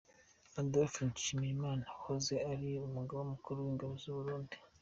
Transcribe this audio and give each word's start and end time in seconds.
Adolphe 0.59 0.99
Nshimirimana, 1.09 1.83
wahoze 1.93 2.33
ari 2.51 2.69
Umugaba 2.87 3.21
mukuru 3.33 3.57
w’ingabo 3.65 3.93
mu 4.01 4.11
Burundi. 4.19 4.55